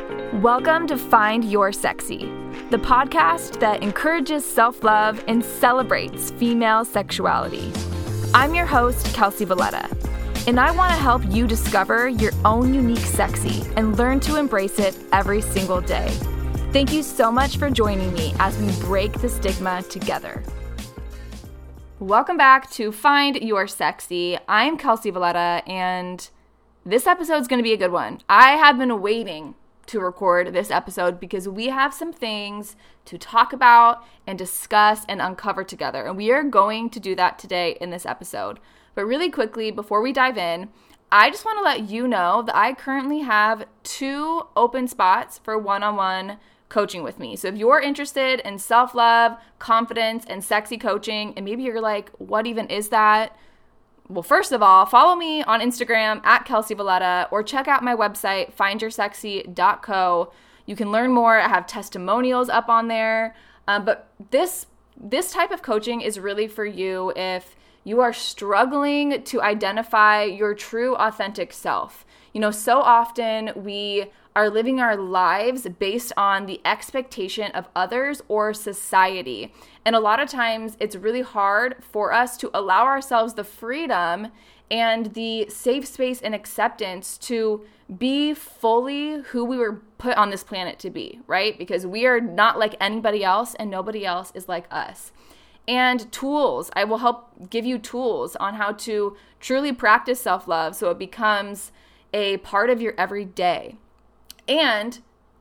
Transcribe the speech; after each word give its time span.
Welcome 0.00 0.86
to 0.86 0.96
Find 0.96 1.44
Your 1.44 1.72
Sexy, 1.72 2.20
the 2.70 2.78
podcast 2.78 3.60
that 3.60 3.82
encourages 3.82 4.46
self 4.46 4.82
love 4.82 5.22
and 5.28 5.44
celebrates 5.44 6.30
female 6.30 6.86
sexuality. 6.86 7.70
I'm 8.32 8.54
your 8.54 8.64
host, 8.64 9.04
Kelcy 9.08 9.46
Valletta, 9.46 9.94
and 10.46 10.58
I 10.58 10.70
want 10.70 10.90
to 10.92 10.96
help 10.96 11.22
you 11.28 11.46
discover 11.46 12.08
your 12.08 12.32
own 12.46 12.72
unique 12.72 12.98
sexy 12.98 13.62
and 13.76 13.98
learn 13.98 14.20
to 14.20 14.36
embrace 14.36 14.78
it 14.78 14.96
every 15.12 15.42
single 15.42 15.82
day. 15.82 16.08
Thank 16.72 16.94
you 16.94 17.02
so 17.02 17.30
much 17.30 17.58
for 17.58 17.68
joining 17.68 18.14
me 18.14 18.32
as 18.38 18.56
we 18.56 18.72
break 18.86 19.12
the 19.20 19.28
stigma 19.28 19.82
together. 19.82 20.42
Welcome 21.98 22.38
back 22.38 22.70
to 22.70 22.90
Find 22.90 23.36
Your 23.36 23.66
Sexy. 23.66 24.38
I'm 24.48 24.78
Kelcy 24.78 25.12
Valletta, 25.12 25.62
and 25.66 26.26
this 26.86 27.06
episode 27.06 27.42
is 27.42 27.48
going 27.48 27.58
to 27.58 27.62
be 27.62 27.74
a 27.74 27.76
good 27.76 27.92
one. 27.92 28.20
I 28.30 28.52
have 28.52 28.78
been 28.78 29.02
waiting 29.02 29.56
to 29.90 30.00
record 30.00 30.52
this 30.52 30.70
episode 30.70 31.18
because 31.18 31.48
we 31.48 31.66
have 31.66 31.92
some 31.92 32.12
things 32.12 32.76
to 33.04 33.18
talk 33.18 33.52
about 33.52 34.04
and 34.24 34.38
discuss 34.38 35.04
and 35.08 35.20
uncover 35.20 35.64
together. 35.64 36.06
And 36.06 36.16
we 36.16 36.30
are 36.30 36.44
going 36.44 36.90
to 36.90 37.00
do 37.00 37.16
that 37.16 37.40
today 37.40 37.76
in 37.80 37.90
this 37.90 38.06
episode. 38.06 38.60
But 38.94 39.06
really 39.06 39.30
quickly, 39.30 39.72
before 39.72 40.00
we 40.00 40.12
dive 40.12 40.38
in, 40.38 40.68
I 41.10 41.28
just 41.30 41.44
want 41.44 41.58
to 41.58 41.64
let 41.64 41.90
you 41.90 42.06
know 42.06 42.42
that 42.42 42.56
I 42.56 42.72
currently 42.72 43.20
have 43.20 43.66
two 43.82 44.42
open 44.54 44.86
spots 44.86 45.38
for 45.38 45.58
one 45.58 45.82
on 45.82 45.96
one 45.96 46.38
coaching 46.68 47.02
with 47.02 47.18
me. 47.18 47.34
So 47.34 47.48
if 47.48 47.56
you're 47.56 47.80
interested 47.80 48.38
in 48.44 48.58
self 48.58 48.94
love, 48.94 49.36
confidence, 49.58 50.24
and 50.28 50.44
sexy 50.44 50.78
coaching, 50.78 51.34
and 51.36 51.44
maybe 51.44 51.64
you're 51.64 51.80
like, 51.80 52.10
what 52.18 52.46
even 52.46 52.68
is 52.68 52.90
that? 52.90 53.36
Well, 54.10 54.24
first 54.24 54.50
of 54.50 54.60
all, 54.60 54.86
follow 54.86 55.14
me 55.14 55.44
on 55.44 55.60
Instagram 55.60 56.20
at 56.26 56.44
Kelcy 56.44 56.76
Valletta 56.76 57.28
or 57.30 57.44
check 57.44 57.68
out 57.68 57.84
my 57.84 57.94
website, 57.94 58.52
findyoursexy.co. 58.56 60.32
You 60.66 60.76
can 60.76 60.90
learn 60.90 61.12
more. 61.12 61.38
I 61.38 61.46
have 61.46 61.68
testimonials 61.68 62.48
up 62.48 62.68
on 62.68 62.88
there. 62.88 63.36
Um, 63.68 63.84
but 63.84 64.12
this 64.30 64.66
this 65.00 65.30
type 65.30 65.52
of 65.52 65.62
coaching 65.62 66.00
is 66.00 66.18
really 66.18 66.48
for 66.48 66.66
you 66.66 67.12
if 67.14 67.56
you 67.84 68.00
are 68.00 68.12
struggling 68.12 69.22
to 69.22 69.40
identify 69.40 70.24
your 70.24 70.54
true 70.54 70.96
authentic 70.96 71.52
self. 71.52 72.04
You 72.32 72.40
know, 72.40 72.50
so 72.50 72.80
often 72.80 73.52
we 73.54 74.06
are 74.36 74.48
living 74.48 74.80
our 74.80 74.96
lives 74.96 75.66
based 75.78 76.12
on 76.16 76.46
the 76.46 76.60
expectation 76.64 77.50
of 77.52 77.68
others 77.74 78.22
or 78.28 78.54
society. 78.54 79.52
And 79.84 79.96
a 79.96 80.00
lot 80.00 80.20
of 80.20 80.28
times 80.28 80.76
it's 80.78 80.96
really 80.96 81.22
hard 81.22 81.76
for 81.80 82.12
us 82.12 82.36
to 82.38 82.50
allow 82.54 82.84
ourselves 82.84 83.34
the 83.34 83.44
freedom 83.44 84.28
and 84.70 85.14
the 85.14 85.48
safe 85.48 85.86
space 85.86 86.20
and 86.20 86.34
acceptance 86.34 87.18
to 87.18 87.64
be 87.98 88.34
fully 88.34 89.20
who 89.22 89.44
we 89.44 89.58
were 89.58 89.82
put 89.98 90.16
on 90.16 90.30
this 90.30 90.44
planet 90.44 90.78
to 90.78 90.90
be, 90.90 91.20
right? 91.26 91.58
Because 91.58 91.84
we 91.84 92.06
are 92.06 92.20
not 92.20 92.58
like 92.58 92.76
anybody 92.80 93.24
else 93.24 93.54
and 93.54 93.68
nobody 93.68 94.06
else 94.06 94.30
is 94.34 94.48
like 94.48 94.66
us. 94.70 95.10
And 95.66 96.10
tools, 96.12 96.70
I 96.74 96.84
will 96.84 96.98
help 96.98 97.50
give 97.50 97.66
you 97.66 97.78
tools 97.78 98.36
on 98.36 98.54
how 98.54 98.72
to 98.72 99.16
truly 99.40 99.72
practice 99.72 100.20
self 100.20 100.46
love 100.46 100.76
so 100.76 100.90
it 100.90 100.98
becomes 100.98 101.72
a 102.14 102.38
part 102.38 102.70
of 102.70 102.80
your 102.80 102.94
everyday. 102.96 103.76
And 104.50 104.98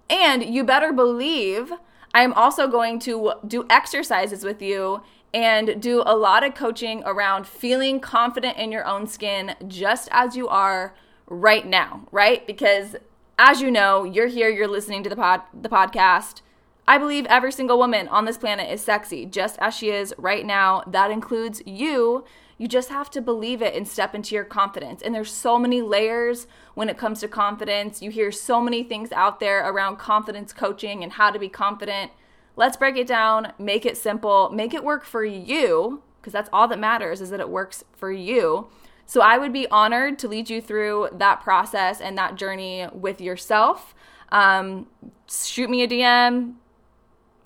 and 0.10 0.44
you 0.44 0.64
better 0.64 0.94
believe 0.94 1.74
I 2.14 2.24
am 2.24 2.34
also 2.34 2.68
going 2.68 3.00
to 3.00 3.34
do 3.46 3.66
exercises 3.70 4.44
with 4.44 4.62
you 4.62 5.02
and 5.34 5.82
do 5.82 6.02
a 6.06 6.16
lot 6.16 6.44
of 6.44 6.56
coaching 6.56 7.04
around 7.06 7.46
feeling 7.46 8.00
confident 8.00 8.58
in 8.58 8.72
your 8.72 8.86
own 8.86 9.06
skin 9.06 9.56
just 9.68 10.10
as 10.12 10.36
you 10.36 10.48
are 10.48 10.96
right 11.28 11.68
now, 11.68 12.08
right? 12.12 12.46
Because 12.48 12.96
as 13.38 13.62
you 13.62 13.70
know, 13.70 14.04
you're 14.04 14.28
here, 14.28 14.50
you're 14.50 14.68
listening 14.68 15.04
to 15.04 15.10
the 15.10 15.16
pod 15.16 15.42
the 15.54 15.70
podcast. 15.70 16.42
I 16.90 16.98
believe 16.98 17.28
every 17.28 17.52
single 17.52 17.78
woman 17.78 18.08
on 18.08 18.26
this 18.26 18.40
planet 18.40 18.68
is 18.72 18.82
sexy 18.82 19.24
just 19.28 19.60
as 19.60 19.76
she 19.76 19.92
is 19.92 20.12
right 20.18 20.44
now. 20.44 20.82
That 20.88 21.12
includes 21.12 21.62
you. 21.64 22.26
You 22.58 22.68
just 22.68 22.90
have 22.90 23.12
to 23.12 23.22
believe 23.22 23.62
it 23.62 23.76
and 23.76 23.88
step 23.88 24.16
into 24.16 24.34
your 24.34 24.44
confidence. 24.44 25.04
And 25.04 25.14
there's 25.14 25.32
so 25.32 25.60
many 25.60 25.84
layers 25.84 26.48
when 26.74 26.90
it 26.90 26.98
comes 26.98 27.20
to 27.20 27.28
confidence. 27.28 28.02
You 28.02 28.10
hear 28.10 28.32
so 28.32 28.60
many 28.60 28.82
things 28.82 29.12
out 29.12 29.40
there 29.40 29.70
around 29.70 29.98
confidence 29.98 30.52
coaching 30.52 31.04
and 31.04 31.12
how 31.12 31.30
to 31.30 31.38
be 31.38 31.48
confident. 31.48 32.12
Let's 32.56 32.76
break 32.76 32.98
it 32.98 33.06
down, 33.06 33.54
make 33.60 33.86
it 33.86 33.96
simple, 33.96 34.50
make 34.50 34.74
it 34.74 34.84
work 34.84 35.06
for 35.06 35.24
you, 35.24 36.02
because 36.20 36.34
that's 36.34 36.50
all 36.52 36.68
that 36.70 36.80
matters 36.80 37.22
is 37.22 37.30
that 37.30 37.40
it 37.40 37.50
works 37.50 37.84
for 37.96 38.12
you. 38.12 38.68
So 39.06 39.22
I 39.22 39.38
would 39.38 39.54
be 39.54 39.68
honored 39.68 40.18
to 40.20 40.28
lead 40.28 40.50
you 40.50 40.60
through 40.60 41.10
that 41.14 41.42
process 41.42 42.02
and 42.02 42.18
that 42.18 42.36
journey 42.36 42.88
with 42.92 43.22
yourself. 43.22 43.94
Um, 44.32 44.88
shoot 45.28 45.70
me 45.70 45.84
a 45.84 45.88
DM, 45.88 46.56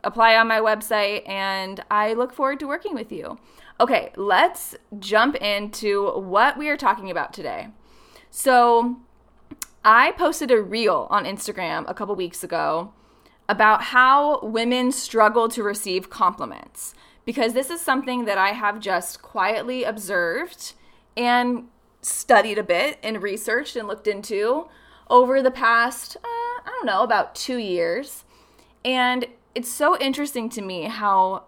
apply 0.04 0.36
on 0.36 0.48
my 0.48 0.60
website, 0.60 1.28
and 1.28 1.84
I 1.90 2.14
look 2.14 2.34
forward 2.34 2.60
to 2.60 2.68
working 2.68 2.94
with 2.94 3.12
you. 3.12 3.38
Okay, 3.80 4.12
let's 4.16 4.76
jump 5.00 5.36
into 5.36 6.12
what 6.20 6.58
we 6.58 6.70
are 6.70 6.78
talking 6.78 7.10
about 7.10 7.34
today. 7.34 7.70
So, 8.30 8.98
I 9.86 10.12
posted 10.12 10.50
a 10.52 10.62
reel 10.62 11.08
on 11.10 11.26
Instagram 11.26 11.84
a 11.90 11.94
couple 11.94 12.16
weeks 12.16 12.44
ago 12.44 12.94
about 13.50 13.84
how 13.84 14.40
women 14.42 14.92
struggle 14.92 15.50
to 15.50 15.62
receive 15.62 16.10
compliments 16.10 16.94
because 17.26 17.54
this 17.54 17.70
is 17.70 17.82
something 17.82 18.26
that 18.26 18.38
I 18.38 18.50
have 18.50 18.80
just 18.80 19.22
quietly 19.22 19.84
observed 19.84 20.74
and 21.16 21.68
studied 22.02 22.58
a 22.58 22.64
bit 22.64 23.00
and 23.04 23.22
researched 23.22 23.76
and 23.76 23.88
looked 23.88 24.08
into 24.08 24.68
over 25.10 25.42
the 25.42 25.52
past, 25.52 26.18
uh, 26.18 26.20
I 26.24 26.62
don't 26.66 26.86
know, 26.86 27.04
about 27.04 27.36
two 27.36 27.58
years. 27.58 28.26
And 28.84 29.28
it's 29.56 29.72
so 29.72 29.98
interesting 29.98 30.50
to 30.50 30.62
me 30.62 30.84
how 30.84 31.44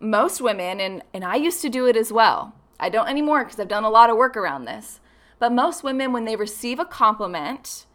most 0.00 0.40
women, 0.40 0.80
and, 0.80 1.02
and 1.14 1.24
I 1.24 1.36
used 1.36 1.62
to 1.62 1.68
do 1.68 1.86
it 1.86 1.96
as 1.96 2.12
well. 2.12 2.54
I 2.78 2.88
don't 2.88 3.08
anymore 3.08 3.44
because 3.44 3.58
I've 3.58 3.68
done 3.68 3.84
a 3.84 3.90
lot 3.90 4.10
of 4.10 4.16
work 4.16 4.36
around 4.36 4.64
this. 4.64 5.00
But 5.38 5.52
most 5.52 5.84
women, 5.84 6.12
when 6.12 6.24
they 6.24 6.36
receive 6.36 6.78
a 6.78 6.84
compliment, 6.84 7.86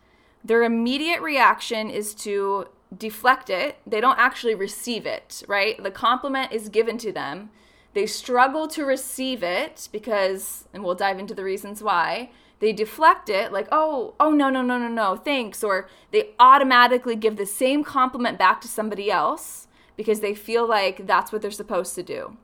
their 0.44 0.63
immediate 0.63 1.22
reaction 1.22 1.90
is 1.90 2.13
to 2.16 2.67
deflect 2.95 3.50
it. 3.50 3.78
They 3.85 4.01
don't 4.01 4.19
actually 4.19 4.56
receive 4.56 5.06
it, 5.06 5.44
right? 5.47 5.81
The 5.81 5.91
compliment 5.91 6.51
is 6.51 6.69
given 6.69 6.97
to 7.00 7.11
them. 7.11 7.50
They 7.94 8.06
struggle 8.06 8.67
to 8.69 8.85
receive 8.85 9.44
it 9.44 9.90
because, 9.91 10.67
and 10.73 10.84
we'll 10.84 10.95
dive 10.95 11.19
into 11.19 11.35
the 11.35 11.44
reasons 11.44 11.84
why. 11.84 12.31
They 12.61 12.72
deflect 12.72 13.27
it 13.27 13.51
like, 13.51 13.67
oh, 13.72 14.13
oh, 14.19 14.29
no, 14.29 14.49
no, 14.49 14.61
no, 14.61 14.77
no, 14.77 14.88
no, 14.88 15.16
thanks. 15.16 15.63
Or 15.63 15.89
they 16.11 16.29
automatically 16.39 17.16
give 17.16 17.35
the 17.35 17.45
same 17.45 17.83
compliment 17.83 18.38
back 18.38 18.61
to 18.61 18.67
somebody 18.67 19.09
else 19.09 19.67
because 19.97 20.19
they 20.19 20.35
feel 20.35 20.67
like 20.67 21.07
that's 21.07 21.31
what 21.31 21.41
they're 21.41 21.49
supposed 21.51 21.95
to 21.95 22.03
do. 22.03 22.38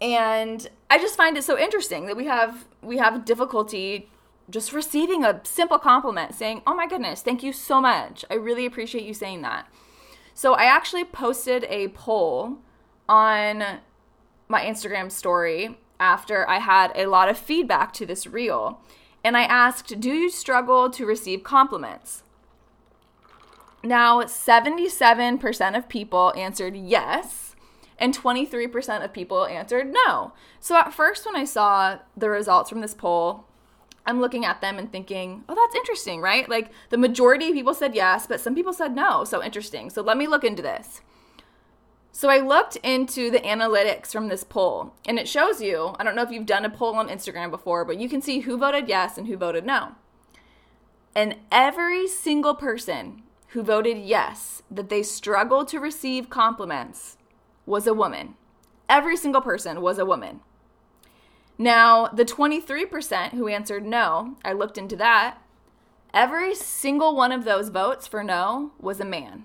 And 0.00 0.68
I 0.88 0.98
just 0.98 1.16
find 1.16 1.36
it 1.36 1.42
so 1.42 1.58
interesting 1.58 2.06
that 2.06 2.16
we 2.16 2.26
have 2.26 2.66
we 2.80 2.98
have 2.98 3.24
difficulty 3.24 4.08
just 4.48 4.72
receiving 4.72 5.24
a 5.24 5.40
simple 5.42 5.78
compliment 5.78 6.34
saying, 6.34 6.62
"Oh 6.66 6.74
my 6.74 6.86
goodness, 6.86 7.22
thank 7.22 7.42
you 7.42 7.52
so 7.52 7.80
much. 7.80 8.24
I 8.30 8.34
really 8.34 8.66
appreciate 8.66 9.04
you 9.04 9.14
saying 9.14 9.42
that." 9.42 9.66
So 10.34 10.54
I 10.54 10.64
actually 10.64 11.04
posted 11.04 11.64
a 11.64 11.88
poll 11.88 12.58
on 13.08 13.80
my 14.48 14.62
Instagram 14.62 15.10
story 15.10 15.78
after 15.98 16.48
I 16.48 16.58
had 16.58 16.92
a 16.94 17.06
lot 17.06 17.28
of 17.28 17.38
feedback 17.38 17.92
to 17.94 18.06
this 18.06 18.26
reel. 18.26 18.80
And 19.24 19.36
I 19.36 19.42
asked, 19.42 20.00
"Do 20.00 20.10
you 20.10 20.30
struggle 20.30 20.90
to 20.90 21.06
receive 21.06 21.42
compliments?" 21.42 22.22
Now, 23.82 24.22
77% 24.22 25.76
of 25.76 25.88
people 25.88 26.32
answered 26.36 26.76
yes, 26.76 27.54
and 27.98 28.14
23% 28.14 29.04
of 29.04 29.12
people 29.12 29.46
answered 29.46 29.92
no. 29.92 30.32
So 30.60 30.76
at 30.76 30.92
first, 30.92 31.24
when 31.24 31.36
I 31.36 31.44
saw 31.44 31.98
the 32.16 32.28
results 32.28 32.68
from 32.68 32.80
this 32.80 32.94
poll, 32.94 33.44
I'm 34.04 34.20
looking 34.20 34.44
at 34.44 34.60
them 34.60 34.78
and 34.78 34.90
thinking, 34.90 35.44
oh, 35.48 35.54
that's 35.54 35.74
interesting, 35.74 36.20
right? 36.20 36.48
Like 36.48 36.70
the 36.90 36.98
majority 36.98 37.48
of 37.48 37.54
people 37.54 37.74
said 37.74 37.94
yes, 37.94 38.26
but 38.26 38.40
some 38.40 38.54
people 38.54 38.72
said 38.72 38.94
no. 38.94 39.24
So 39.24 39.42
interesting. 39.42 39.90
So 39.90 40.02
let 40.02 40.16
me 40.16 40.26
look 40.26 40.44
into 40.44 40.62
this. 40.62 41.00
So 42.16 42.30
I 42.30 42.38
looked 42.38 42.76
into 42.76 43.30
the 43.30 43.40
analytics 43.40 44.10
from 44.10 44.28
this 44.28 44.42
poll, 44.42 44.94
and 45.06 45.18
it 45.18 45.28
shows 45.28 45.60
you 45.60 45.94
I 45.98 46.02
don't 46.02 46.16
know 46.16 46.22
if 46.22 46.30
you've 46.30 46.46
done 46.46 46.64
a 46.64 46.70
poll 46.70 46.94
on 46.94 47.10
Instagram 47.10 47.50
before, 47.50 47.84
but 47.84 48.00
you 48.00 48.08
can 48.08 48.22
see 48.22 48.40
who 48.40 48.56
voted 48.56 48.88
yes 48.88 49.18
and 49.18 49.26
who 49.26 49.36
voted 49.36 49.66
no. 49.66 49.96
And 51.14 51.36
every 51.52 52.08
single 52.08 52.54
person 52.54 53.22
who 53.48 53.62
voted 53.62 53.98
yes 53.98 54.62
that 54.70 54.88
they 54.88 55.02
struggled 55.02 55.68
to 55.68 55.78
receive 55.78 56.30
compliments 56.30 57.18
was 57.66 57.86
a 57.86 57.92
woman. 57.92 58.32
Every 58.88 59.18
single 59.18 59.42
person 59.42 59.82
was 59.82 59.98
a 59.98 60.06
woman. 60.06 60.40
Now, 61.58 62.06
the 62.06 62.24
23% 62.24 63.32
who 63.32 63.46
answered 63.46 63.84
no, 63.84 64.36
I 64.42 64.54
looked 64.54 64.78
into 64.78 64.96
that. 64.96 65.36
Every 66.14 66.54
single 66.54 67.14
one 67.14 67.30
of 67.32 67.44
those 67.44 67.68
votes 67.68 68.06
for 68.06 68.24
no 68.24 68.72
was 68.80 69.00
a 69.00 69.04
man. 69.04 69.44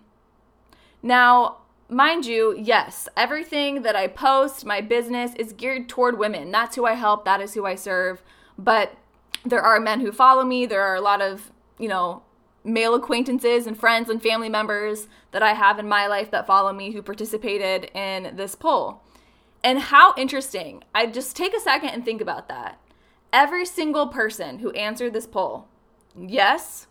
Now, 1.03 1.60
mind 1.91 2.25
you, 2.25 2.55
yes, 2.57 3.09
everything 3.17 3.81
that 3.81 3.95
I 3.95 4.07
post, 4.07 4.65
my 4.65 4.81
business 4.81 5.35
is 5.35 5.53
geared 5.53 5.89
toward 5.89 6.17
women. 6.17 6.49
That's 6.49 6.75
who 6.75 6.85
I 6.85 6.93
help, 6.93 7.25
that 7.25 7.41
is 7.41 7.53
who 7.53 7.65
I 7.65 7.75
serve. 7.75 8.23
But 8.57 8.97
there 9.45 9.61
are 9.61 9.79
men 9.79 9.99
who 9.99 10.11
follow 10.11 10.43
me. 10.43 10.65
There 10.65 10.81
are 10.81 10.95
a 10.95 11.01
lot 11.01 11.21
of, 11.21 11.51
you 11.77 11.89
know, 11.89 12.23
male 12.63 12.93
acquaintances 12.93 13.67
and 13.67 13.77
friends 13.77 14.09
and 14.09 14.21
family 14.21 14.49
members 14.49 15.07
that 15.31 15.43
I 15.43 15.53
have 15.53 15.79
in 15.79 15.89
my 15.89 16.07
life 16.07 16.31
that 16.31 16.47
follow 16.47 16.71
me 16.71 16.91
who 16.91 17.01
participated 17.01 17.85
in 17.95 18.35
this 18.35 18.55
poll. 18.55 19.01
And 19.63 19.79
how 19.79 20.13
interesting. 20.17 20.83
I 20.95 21.07
just 21.07 21.35
take 21.35 21.55
a 21.55 21.59
second 21.59 21.89
and 21.89 22.05
think 22.05 22.21
about 22.21 22.47
that. 22.49 22.79
Every 23.33 23.65
single 23.65 24.07
person 24.07 24.59
who 24.59 24.71
answered 24.71 25.13
this 25.13 25.27
poll, 25.27 25.67
yes, 26.15 26.87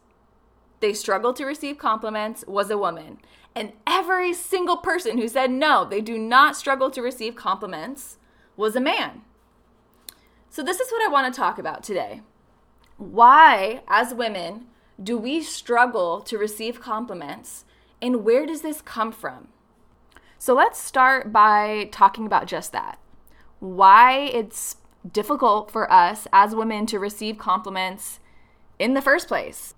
they 0.80 0.92
struggled 0.92 1.36
to 1.36 1.44
receive 1.44 1.78
compliments, 1.78 2.44
was 2.46 2.70
a 2.70 2.78
woman. 2.78 3.18
And 3.54 3.72
every 3.86 4.32
single 4.32 4.76
person 4.76 5.18
who 5.18 5.28
said 5.28 5.50
no, 5.50 5.84
they 5.84 6.00
do 6.00 6.18
not 6.18 6.56
struggle 6.56 6.90
to 6.90 7.02
receive 7.02 7.34
compliments, 7.34 8.18
was 8.56 8.76
a 8.76 8.80
man. 8.80 9.22
So, 10.48 10.62
this 10.62 10.80
is 10.80 10.90
what 10.90 11.02
I 11.02 11.12
want 11.12 11.32
to 11.32 11.38
talk 11.38 11.58
about 11.58 11.82
today. 11.82 12.22
Why, 12.96 13.82
as 13.88 14.14
women, 14.14 14.66
do 15.02 15.16
we 15.16 15.42
struggle 15.42 16.20
to 16.22 16.38
receive 16.38 16.80
compliments, 16.80 17.64
and 18.02 18.24
where 18.24 18.46
does 18.46 18.62
this 18.62 18.82
come 18.82 19.12
from? 19.12 19.48
So, 20.38 20.54
let's 20.54 20.78
start 20.78 21.32
by 21.32 21.88
talking 21.92 22.26
about 22.26 22.46
just 22.46 22.72
that. 22.72 22.98
Why 23.58 24.18
it's 24.18 24.76
difficult 25.10 25.70
for 25.70 25.90
us 25.90 26.26
as 26.32 26.54
women 26.54 26.86
to 26.86 26.98
receive 26.98 27.38
compliments 27.38 28.20
in 28.78 28.94
the 28.94 29.02
first 29.02 29.28
place. 29.28 29.74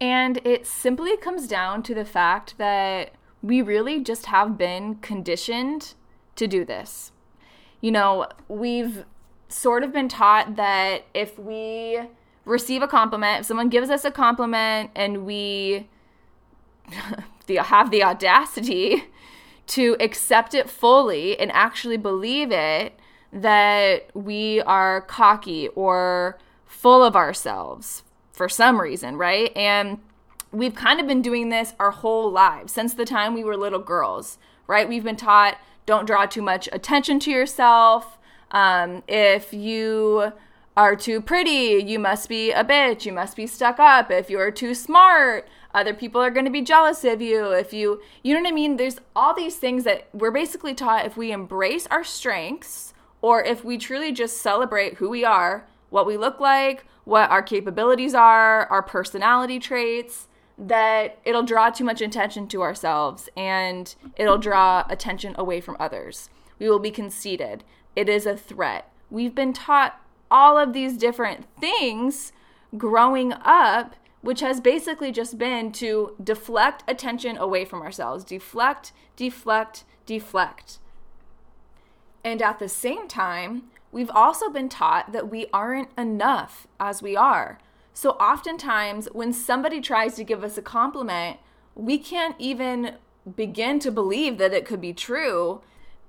And 0.00 0.40
it 0.44 0.66
simply 0.66 1.16
comes 1.16 1.48
down 1.48 1.82
to 1.84 1.94
the 1.94 2.04
fact 2.04 2.58
that 2.58 3.12
we 3.42 3.62
really 3.62 4.00
just 4.00 4.26
have 4.26 4.58
been 4.58 4.96
conditioned 4.96 5.94
to 6.36 6.46
do 6.46 6.64
this. 6.64 7.12
You 7.80 7.92
know, 7.92 8.26
we've 8.48 9.04
sort 9.48 9.82
of 9.82 9.92
been 9.92 10.08
taught 10.08 10.56
that 10.56 11.04
if 11.14 11.38
we 11.38 12.00
receive 12.44 12.82
a 12.82 12.88
compliment, 12.88 13.40
if 13.40 13.46
someone 13.46 13.68
gives 13.68 13.90
us 13.90 14.04
a 14.04 14.10
compliment 14.10 14.90
and 14.94 15.24
we 15.24 15.88
have 17.48 17.90
the 17.90 18.02
audacity 18.02 19.04
to 19.68 19.96
accept 19.98 20.54
it 20.54 20.68
fully 20.68 21.38
and 21.38 21.50
actually 21.52 21.96
believe 21.96 22.52
it, 22.52 22.98
that 23.32 24.14
we 24.14 24.62
are 24.62 25.00
cocky 25.02 25.68
or 25.68 26.38
full 26.64 27.02
of 27.02 27.16
ourselves 27.16 28.02
for 28.36 28.50
some 28.50 28.80
reason, 28.80 29.16
right? 29.16 29.50
And 29.56 29.98
we've 30.52 30.74
kind 30.74 31.00
of 31.00 31.06
been 31.06 31.22
doing 31.22 31.48
this 31.48 31.72
our 31.80 31.90
whole 31.90 32.30
lives 32.30 32.72
since 32.72 32.92
the 32.92 33.06
time 33.06 33.32
we 33.32 33.42
were 33.42 33.56
little 33.56 33.80
girls, 33.80 34.36
right? 34.66 34.86
We've 34.86 35.02
been 35.02 35.16
taught 35.16 35.56
don't 35.86 36.04
draw 36.04 36.26
too 36.26 36.42
much 36.42 36.68
attention 36.70 37.18
to 37.20 37.30
yourself. 37.30 38.18
Um, 38.50 39.02
if 39.08 39.54
you 39.54 40.32
are 40.76 40.94
too 40.94 41.22
pretty, 41.22 41.82
you 41.86 41.98
must 41.98 42.28
be 42.28 42.50
a 42.50 42.62
bitch, 42.62 43.06
you 43.06 43.12
must 43.12 43.36
be 43.36 43.46
stuck 43.46 43.78
up. 43.78 44.10
If 44.10 44.28
you're 44.28 44.50
too 44.50 44.74
smart, 44.74 45.48
other 45.72 45.94
people 45.94 46.20
are 46.20 46.30
going 46.30 46.44
to 46.44 46.50
be 46.50 46.60
jealous 46.60 47.04
of 47.04 47.22
you. 47.22 47.52
If 47.52 47.72
you, 47.72 48.02
you 48.22 48.34
know 48.34 48.40
what 48.42 48.48
I 48.48 48.52
mean? 48.52 48.76
There's 48.76 49.00
all 49.14 49.32
these 49.32 49.56
things 49.56 49.84
that 49.84 50.08
we're 50.12 50.30
basically 50.30 50.74
taught 50.74 51.06
if 51.06 51.16
we 51.16 51.32
embrace 51.32 51.86
our 51.86 52.04
strengths 52.04 52.92
or 53.22 53.42
if 53.42 53.64
we 53.64 53.78
truly 53.78 54.12
just 54.12 54.42
celebrate 54.42 54.94
who 54.94 55.08
we 55.08 55.24
are, 55.24 55.66
what 55.88 56.06
we 56.06 56.18
look 56.18 56.38
like, 56.40 56.84
what 57.06 57.30
our 57.30 57.42
capabilities 57.42 58.14
are, 58.14 58.66
our 58.66 58.82
personality 58.82 59.60
traits, 59.60 60.26
that 60.58 61.18
it'll 61.24 61.44
draw 61.44 61.70
too 61.70 61.84
much 61.84 62.00
attention 62.00 62.48
to 62.48 62.62
ourselves 62.62 63.28
and 63.36 63.94
it'll 64.16 64.38
draw 64.38 64.84
attention 64.90 65.32
away 65.38 65.60
from 65.60 65.76
others. 65.78 66.30
We 66.58 66.68
will 66.68 66.80
be 66.80 66.90
conceited. 66.90 67.62
It 67.94 68.08
is 68.08 68.26
a 68.26 68.36
threat. 68.36 68.90
We've 69.08 69.34
been 69.34 69.52
taught 69.52 70.00
all 70.32 70.58
of 70.58 70.72
these 70.72 70.96
different 70.96 71.46
things 71.60 72.32
growing 72.76 73.32
up, 73.32 73.94
which 74.22 74.40
has 74.40 74.60
basically 74.60 75.12
just 75.12 75.38
been 75.38 75.70
to 75.72 76.16
deflect 76.22 76.82
attention 76.88 77.36
away 77.36 77.64
from 77.64 77.82
ourselves. 77.82 78.24
Deflect, 78.24 78.92
deflect, 79.14 79.84
deflect. 80.06 80.78
And 82.24 82.42
at 82.42 82.58
the 82.58 82.68
same 82.68 83.06
time, 83.06 83.64
we've 83.96 84.10
also 84.10 84.50
been 84.50 84.68
taught 84.68 85.12
that 85.12 85.30
we 85.30 85.46
aren't 85.54 85.88
enough 85.96 86.66
as 86.78 87.00
we 87.00 87.16
are. 87.16 87.58
So 87.94 88.10
oftentimes, 88.10 89.08
when 89.12 89.32
somebody 89.32 89.80
tries 89.80 90.16
to 90.16 90.22
give 90.22 90.44
us 90.44 90.58
a 90.58 90.62
compliment, 90.62 91.38
we 91.74 91.96
can't 91.96 92.36
even 92.38 92.96
begin 93.36 93.78
to 93.78 93.90
believe 93.90 94.36
that 94.36 94.52
it 94.52 94.66
could 94.66 94.82
be 94.82 94.92
true 94.92 95.62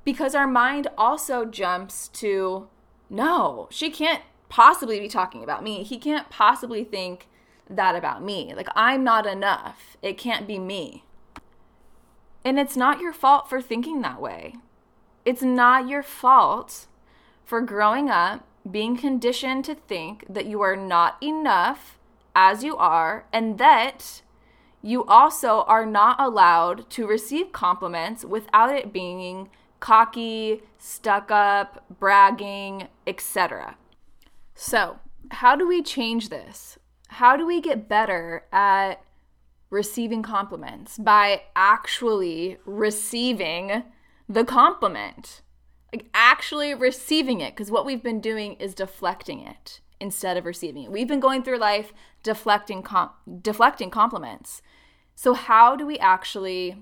because 0.03 0.35
our 0.35 0.47
mind 0.47 0.87
also 0.97 1.45
jumps 1.45 2.09
to, 2.09 2.67
no, 3.09 3.69
she 3.71 3.89
can't 3.89 4.21
possibly 4.49 4.99
be 4.99 5.07
talking 5.07 5.41
about 5.41 5.63
me. 5.63 5.83
He 5.83 5.97
can't 5.97 6.29
possibly 6.29 6.83
think 6.83 7.29
that 7.69 7.95
about 7.95 8.21
me. 8.21 8.53
Like, 8.53 8.67
I'm 8.75 9.05
not 9.05 9.25
enough. 9.25 9.95
It 10.01 10.17
can't 10.17 10.45
be 10.45 10.59
me. 10.59 11.05
And 12.43 12.59
it's 12.59 12.75
not 12.75 12.99
your 12.99 13.13
fault 13.13 13.49
for 13.49 13.61
thinking 13.61 14.01
that 14.01 14.21
way. 14.21 14.55
It's 15.23 15.41
not 15.41 15.87
your 15.87 16.03
fault 16.03 16.87
for 17.47 17.61
growing 17.61 18.09
up 18.09 18.45
being 18.69 18.97
conditioned 18.97 19.63
to 19.63 19.73
think 19.73 20.25
that 20.27 20.47
you 20.47 20.59
are 20.59 20.75
not 20.75 21.15
enough 21.23 21.97
as 22.35 22.61
you 22.61 22.75
are 22.75 23.25
and 23.31 23.57
that 23.57 24.21
you 24.81 25.05
also 25.05 25.61
are 25.61 25.85
not 25.85 26.19
allowed 26.19 26.89
to 26.89 27.07
receive 27.07 27.53
compliments 27.53 28.25
without 28.25 28.75
it 28.75 28.91
being 28.91 29.49
cocky, 29.79 30.61
stuck 30.77 31.31
up, 31.31 31.85
bragging, 31.99 32.89
etc. 33.07 33.77
So, 34.53 34.99
how 35.31 35.55
do 35.55 35.65
we 35.65 35.81
change 35.81 36.27
this? 36.27 36.77
How 37.07 37.37
do 37.37 37.47
we 37.47 37.61
get 37.61 37.87
better 37.87 38.43
at 38.51 39.01
receiving 39.69 40.21
compliments 40.21 40.97
by 40.97 41.43
actually 41.55 42.57
receiving 42.65 43.83
the 44.27 44.43
compliment? 44.43 45.41
Like 45.93 46.07
actually 46.13 46.73
receiving 46.73 47.41
it 47.41 47.55
because 47.55 47.71
what 47.71 47.85
we've 47.85 48.03
been 48.03 48.19
doing 48.19 48.53
is 48.55 48.73
deflecting 48.73 49.41
it 49.41 49.81
instead 49.99 50.37
of 50.37 50.45
receiving 50.45 50.83
it. 50.83 50.91
We've 50.91 51.07
been 51.07 51.19
going 51.19 51.43
through 51.43 51.57
life 51.57 51.93
deflecting 52.23 52.83
com- 52.83 53.11
deflecting 53.41 53.89
compliments. 53.89 54.61
So 55.15 55.33
how 55.33 55.75
do 55.75 55.85
we 55.85 55.97
actually 55.97 56.77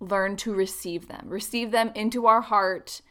learn 0.00 0.36
to 0.38 0.52
receive 0.52 1.08
them? 1.08 1.26
Receive 1.28 1.70
them 1.70 1.92
into 1.94 2.26
our 2.26 2.40
heart 2.40 3.02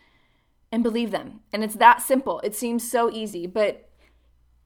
and 0.71 0.83
believe 0.83 1.11
them. 1.11 1.41
And 1.53 1.63
it's 1.63 1.75
that 1.75 2.01
simple. 2.01 2.39
It 2.41 2.55
seems 2.55 2.89
so 2.89 3.11
easy, 3.11 3.45
but 3.45 3.89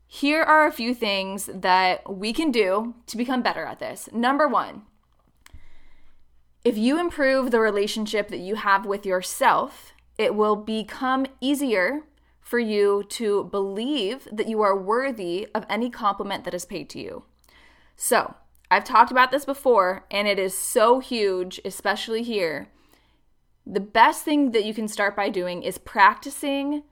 here 0.08 0.42
are 0.42 0.66
a 0.66 0.72
few 0.72 0.94
things 0.94 1.50
that 1.54 2.12
we 2.12 2.32
can 2.32 2.52
do 2.52 2.96
to 3.08 3.18
become 3.18 3.42
better 3.42 3.66
at 3.66 3.80
this. 3.80 4.08
Number 4.14 4.48
1, 4.48 4.84
if 6.64 6.78
you 6.78 7.00
improve 7.00 7.52
the 7.52 7.60
relationship 7.60 8.30
that 8.30 8.40
you 8.40 8.56
have 8.56 8.86
with 8.86 9.06
yourself, 9.06 9.94
it 10.18 10.36
will 10.36 10.56
become 10.56 11.26
easier 11.42 12.02
for 12.40 12.60
you 12.60 13.04
to 13.10 13.46
believe 13.46 14.28
that 14.32 14.48
you 14.48 14.62
are 14.62 14.80
worthy 14.80 15.48
of 15.56 15.66
any 15.70 15.90
compliment 15.90 16.44
that 16.44 16.54
is 16.54 16.66
paid 16.66 16.90
to 16.92 17.00
you. 17.00 17.24
So, 17.96 18.36
I've 18.70 18.84
talked 18.84 19.12
about 19.12 19.32
this 19.32 19.46
before, 19.46 20.06
and 20.10 20.28
it 20.28 20.40
is 20.40 20.58
so 20.58 21.00
huge, 21.00 21.60
especially 21.66 22.24
here. 22.24 22.70
The 23.66 23.80
best 23.80 24.24
thing 24.24 24.52
that 24.52 24.66
you 24.66 24.74
can 24.74 24.88
start 24.88 25.16
by 25.16 25.30
doing 25.30 25.64
is 25.64 25.78
practicing 25.78 26.84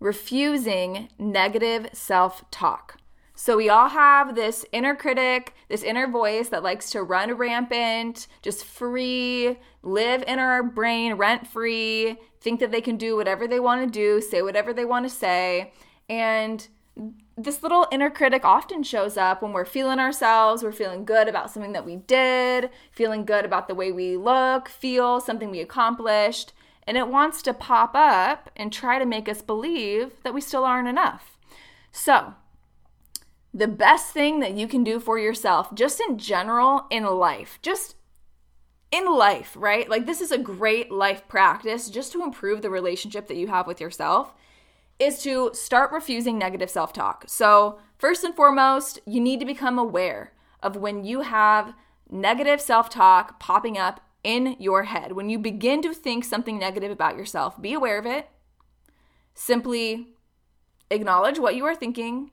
refusing 0.00 1.08
negative 1.18 1.88
self 1.92 2.48
talk. 2.50 2.98
So 3.38 3.58
we 3.58 3.68
all 3.68 3.90
have 3.90 4.34
this 4.34 4.64
inner 4.72 4.96
critic, 4.96 5.54
this 5.68 5.82
inner 5.82 6.10
voice 6.10 6.48
that 6.48 6.62
likes 6.62 6.88
to 6.90 7.02
run 7.02 7.34
rampant, 7.34 8.28
just 8.40 8.64
free, 8.64 9.58
live 9.82 10.24
in 10.26 10.38
our 10.38 10.62
brain 10.62 11.14
rent 11.14 11.46
free, 11.46 12.16
think 12.40 12.60
that 12.60 12.72
they 12.72 12.80
can 12.80 12.96
do 12.96 13.14
whatever 13.14 13.46
they 13.46 13.60
want 13.60 13.84
to 13.84 13.90
do, 13.90 14.22
say 14.22 14.40
whatever 14.40 14.72
they 14.72 14.86
want 14.86 15.04
to 15.04 15.14
say. 15.14 15.74
And 16.08 16.66
this 17.36 17.62
little 17.62 17.86
inner 17.92 18.08
critic 18.08 18.42
often 18.42 18.82
shows 18.82 19.18
up 19.18 19.42
when 19.42 19.52
we're 19.52 19.66
feeling 19.66 19.98
ourselves, 19.98 20.62
we're 20.62 20.72
feeling 20.72 21.04
good 21.04 21.28
about 21.28 21.50
something 21.50 21.72
that 21.72 21.84
we 21.84 21.96
did, 21.96 22.70
feeling 22.90 23.26
good 23.26 23.44
about 23.44 23.68
the 23.68 23.74
way 23.74 23.92
we 23.92 24.16
look, 24.16 24.70
feel, 24.70 25.20
something 25.20 25.50
we 25.50 25.60
accomplished. 25.60 26.54
And 26.86 26.96
it 26.96 27.08
wants 27.08 27.42
to 27.42 27.52
pop 27.52 27.94
up 27.94 28.48
and 28.56 28.72
try 28.72 28.98
to 28.98 29.04
make 29.04 29.28
us 29.28 29.42
believe 29.42 30.22
that 30.22 30.32
we 30.32 30.40
still 30.40 30.64
aren't 30.64 30.88
enough. 30.88 31.36
So, 31.92 32.32
the 33.56 33.66
best 33.66 34.12
thing 34.12 34.40
that 34.40 34.52
you 34.52 34.68
can 34.68 34.84
do 34.84 35.00
for 35.00 35.18
yourself, 35.18 35.74
just 35.74 35.98
in 35.98 36.18
general 36.18 36.86
in 36.90 37.04
life, 37.04 37.58
just 37.62 37.96
in 38.92 39.06
life, 39.06 39.56
right? 39.58 39.88
Like, 39.88 40.04
this 40.04 40.20
is 40.20 40.30
a 40.30 40.36
great 40.36 40.92
life 40.92 41.26
practice 41.26 41.88
just 41.88 42.12
to 42.12 42.22
improve 42.22 42.60
the 42.60 42.68
relationship 42.68 43.28
that 43.28 43.38
you 43.38 43.46
have 43.46 43.66
with 43.66 43.80
yourself, 43.80 44.34
is 44.98 45.22
to 45.22 45.50
start 45.54 45.90
refusing 45.90 46.38
negative 46.38 46.68
self 46.68 46.92
talk. 46.92 47.24
So, 47.28 47.78
first 47.96 48.24
and 48.24 48.36
foremost, 48.36 48.98
you 49.06 49.22
need 49.22 49.40
to 49.40 49.46
become 49.46 49.78
aware 49.78 50.34
of 50.62 50.76
when 50.76 51.04
you 51.04 51.22
have 51.22 51.72
negative 52.10 52.60
self 52.60 52.90
talk 52.90 53.40
popping 53.40 53.78
up 53.78 54.02
in 54.22 54.56
your 54.58 54.82
head. 54.82 55.12
When 55.12 55.30
you 55.30 55.38
begin 55.38 55.80
to 55.80 55.94
think 55.94 56.26
something 56.26 56.58
negative 56.58 56.90
about 56.90 57.16
yourself, 57.16 57.60
be 57.60 57.72
aware 57.72 57.96
of 57.96 58.04
it. 58.04 58.28
Simply 59.32 60.08
acknowledge 60.90 61.38
what 61.38 61.56
you 61.56 61.64
are 61.64 61.74
thinking 61.74 62.32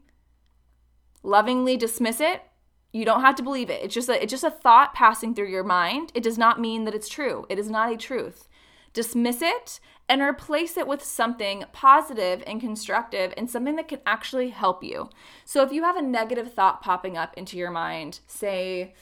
lovingly 1.23 1.77
dismiss 1.77 2.19
it 2.19 2.43
You 2.91 3.05
don't 3.05 3.21
have 3.21 3.35
to 3.35 3.43
believe 3.43 3.71
it. 3.71 3.81
It's 3.83 3.95
just 3.95 4.07
a, 4.07 4.21
it's 4.21 4.29
just 4.29 4.43
a 4.43 4.51
thought 4.51 4.93
passing 4.93 5.33
through 5.33 5.49
your 5.49 5.63
mind. 5.63 6.11
It 6.13 6.21
does 6.21 6.37
not 6.37 6.61
mean 6.61 6.85
that 6.85 6.93
it's 6.93 7.09
true. 7.09 7.45
It 7.49 7.57
is 7.57 7.67
not 7.69 7.91
a 7.91 7.97
truth. 7.97 8.47
Dismiss 8.93 9.41
it 9.41 9.79
and 10.07 10.21
replace 10.21 10.77
it 10.77 10.87
with 10.87 11.03
something 11.03 11.63
positive 11.73 12.43
and 12.45 12.61
constructive 12.61 13.33
and 13.35 13.49
something 13.49 13.75
that 13.77 13.87
can 13.87 13.99
actually 14.05 14.49
help 14.49 14.83
you. 14.83 15.09
So 15.43 15.63
if 15.63 15.71
you 15.71 15.81
have 15.81 15.95
a 15.95 16.03
negative 16.03 16.53
thought 16.53 16.83
popping 16.83 17.17
up 17.17 17.33
into 17.35 17.57
your 17.57 17.71
mind, 17.71 18.19
say, 18.27 18.93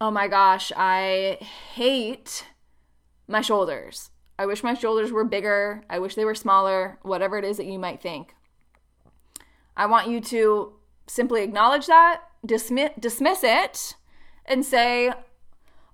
"Oh 0.00 0.10
my 0.10 0.26
gosh, 0.26 0.72
I 0.76 1.38
hate 1.74 2.44
my 3.28 3.40
shoulders. 3.40 4.10
I 4.36 4.46
wish 4.46 4.64
my 4.64 4.74
shoulders 4.74 5.12
were 5.12 5.24
bigger. 5.24 5.84
I 5.88 6.00
wish 6.00 6.16
they 6.16 6.24
were 6.24 6.34
smaller." 6.34 6.98
Whatever 7.02 7.38
it 7.38 7.44
is 7.44 7.56
that 7.58 7.66
you 7.66 7.78
might 7.78 8.02
think. 8.02 8.34
I 9.76 9.86
want 9.86 10.08
you 10.08 10.20
to 10.20 10.72
simply 11.12 11.42
acknowledge 11.42 11.86
that, 11.88 12.22
dismiss, 12.44 12.90
dismiss 12.98 13.44
it, 13.44 13.96
and 14.46 14.64
say, 14.64 15.12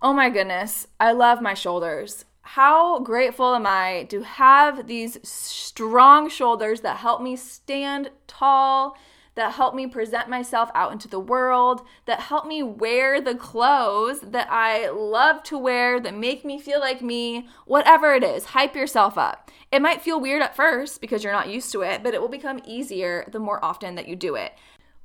Oh 0.01 0.13
my 0.13 0.31
goodness, 0.31 0.87
I 1.01 1.11
love 1.11 1.43
my 1.43 1.55
shoulders. 1.55 2.25
How 2.43 3.01
grateful 3.01 3.55
am 3.57 3.67
I 3.67 4.07
to 4.11 4.23
have 4.23 4.87
these 4.87 5.19
strong 5.25 6.29
shoulders 6.29 6.83
that 6.83 6.99
help 6.99 7.21
me 7.21 7.35
stand 7.35 8.11
tall, 8.29 8.97
that 9.35 9.55
help 9.55 9.75
me 9.75 9.89
present 9.89 10.29
myself 10.29 10.71
out 10.73 10.93
into 10.93 11.09
the 11.09 11.19
world, 11.19 11.83
that 12.07 12.21
help 12.21 12.47
me 12.47 12.63
wear 12.63 13.21
the 13.21 13.35
clothes 13.35 14.21
that 14.21 14.47
I 14.51 14.89
love 14.89 15.43
to 15.45 15.59
wear, 15.59 15.99
that 15.99 16.15
make 16.15 16.45
me 16.45 16.61
feel 16.61 16.79
like 16.79 17.03
me, 17.03 17.49
whatever 17.67 18.15
it 18.15 18.23
is. 18.23 18.47
Hype 18.47 18.77
yourself 18.77 19.19
up. 19.19 19.51
It 19.73 19.83
might 19.83 20.01
feel 20.01 20.21
weird 20.21 20.43
at 20.43 20.57
first 20.57 21.01
because 21.01 21.25
you're 21.25 21.33
not 21.33 21.51
used 21.51 21.73
to 21.73 21.83
it, 21.83 22.05
but 22.05 22.15
it 22.15 22.21
will 22.21 22.29
become 22.29 22.63
easier 22.65 23.29
the 23.31 23.41
more 23.41 23.63
often 23.65 23.97
that 23.97 24.07
you 24.07 24.15
do 24.15 24.37
it. 24.37 24.53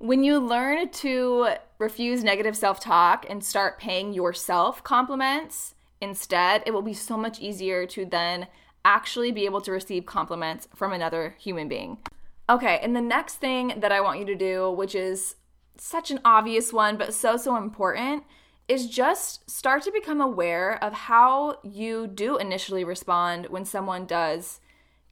When 0.03 0.21
you 0.25 0.37
learn 0.37 0.89
to 0.89 1.47
refuse 1.79 2.25
negative 2.25 2.57
self 2.57 2.81
talk 2.81 3.25
and 3.29 3.41
start 3.41 3.79
paying 3.79 4.11
yourself 4.11 4.83
compliments 4.83 5.75
instead, 6.01 6.61
it 6.65 6.71
will 6.71 6.81
be 6.81 6.93
so 6.93 7.15
much 7.15 7.39
easier 7.39 7.85
to 7.85 8.03
then 8.03 8.47
actually 8.83 9.31
be 9.31 9.45
able 9.45 9.61
to 9.61 9.71
receive 9.71 10.05
compliments 10.05 10.67
from 10.75 10.91
another 10.91 11.37
human 11.39 11.69
being. 11.69 11.99
Okay, 12.49 12.81
and 12.83 12.93
the 12.93 12.99
next 12.99 13.35
thing 13.35 13.75
that 13.77 13.93
I 13.93 14.01
want 14.01 14.19
you 14.19 14.25
to 14.25 14.35
do, 14.35 14.69
which 14.69 14.93
is 14.93 15.35
such 15.77 16.11
an 16.11 16.19
obvious 16.25 16.73
one, 16.73 16.97
but 16.97 17.13
so, 17.13 17.37
so 17.37 17.55
important, 17.55 18.25
is 18.67 18.89
just 18.89 19.49
start 19.49 19.83
to 19.83 19.91
become 19.93 20.19
aware 20.19 20.83
of 20.83 20.91
how 20.91 21.59
you 21.63 22.07
do 22.07 22.35
initially 22.35 22.83
respond 22.83 23.45
when 23.47 23.63
someone 23.63 24.05
does 24.05 24.59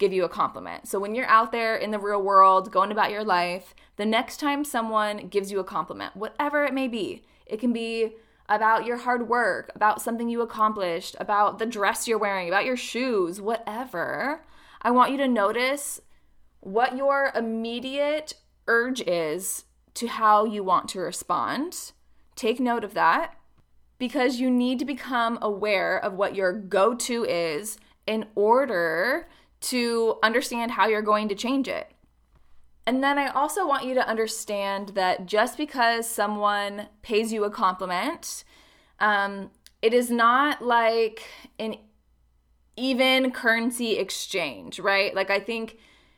give 0.02 0.12
you 0.12 0.26
a 0.26 0.30
compliment. 0.30 0.88
So 0.88 1.00
when 1.00 1.14
you're 1.14 1.28
out 1.28 1.52
there 1.52 1.76
in 1.76 1.92
the 1.92 2.00
real 2.00 2.22
world, 2.22 2.72
going 2.72 2.92
about 2.92 3.12
your 3.12 3.24
life, 3.24 3.76
the 3.96 4.06
next 4.06 4.38
time 4.38 4.66
someone 4.66 5.28
gives 5.28 5.52
you 5.52 5.60
a 5.60 5.64
compliment, 5.64 6.18
whatever 6.18 6.66
it 6.66 6.74
may 6.74 6.88
be, 6.88 7.24
it 7.46 7.60
can 7.60 7.72
be 7.72 8.16
about 8.50 8.86
your 8.86 8.98
hard 8.98 9.30
work, 9.30 9.72
about 9.76 10.02
something 10.02 10.28
you 10.28 10.42
accomplished, 10.42 11.16
about 11.20 11.60
the 11.60 11.68
dress 11.68 12.08
you're 12.08 12.18
wearing, 12.18 12.48
about 12.48 12.66
your 12.66 12.76
shoes, 12.76 13.40
whatever. 13.40 14.44
I 14.82 14.90
want 14.90 15.12
you 15.12 15.18
to 15.18 15.28
notice 15.28 16.02
what 16.62 16.98
your 16.98 17.32
immediate 17.36 18.34
urge 18.68 19.02
is 19.02 19.66
to 19.94 20.08
how 20.08 20.46
you 20.46 20.64
want 20.64 20.90
to 20.90 21.00
respond. 21.00 21.92
Take 22.36 22.60
note 22.60 22.84
of 22.84 22.96
that 22.96 23.36
because 24.00 24.40
you 24.40 24.50
need 24.50 24.80
to 24.80 24.86
become 24.86 25.38
aware 25.44 26.04
of 26.04 26.14
what 26.14 26.34
your 26.36 26.52
go 26.54 26.96
to 26.96 27.24
is 27.24 27.78
in 28.08 28.26
order 28.34 29.28
to 29.62 30.18
understand 30.24 30.72
how 30.72 30.88
you're 30.88 31.02
going 31.02 31.30
to 31.30 31.36
change 31.36 31.68
it. 31.68 31.92
And 32.88 33.04
then 33.04 33.18
I 33.18 33.28
also 33.28 33.68
want 33.68 33.86
you 33.86 33.94
to 33.94 34.08
understand 34.08 34.90
that 34.90 35.28
just 35.28 35.58
because 35.58 36.10
someone 36.10 36.88
pays 37.04 37.32
you 37.32 37.44
a 37.44 37.52
compliment, 37.52 38.44
um, 39.00 39.52
it 39.82 39.94
is 39.94 40.10
not 40.10 40.64
like 40.64 41.24
an 41.60 41.76
even 42.76 43.32
currency 43.32 43.98
exchange, 43.98 44.80
right? 44.80 45.14
Like, 45.14 45.30
I 45.30 45.40
think 45.40 45.78